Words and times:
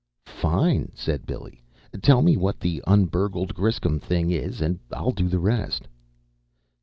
"Fine!" 0.25 0.93
said 0.95 1.27
Billy. 1.27 1.61
"Tell 2.01 2.23
me 2.23 2.35
what 2.35 2.59
the 2.59 2.81
un 2.87 3.05
burgled 3.05 3.53
Griscom 3.53 3.99
thing 3.99 4.31
is, 4.31 4.59
and 4.59 4.79
I'll 4.91 5.11
do 5.11 5.27
the 5.27 5.37
rest." 5.37 5.87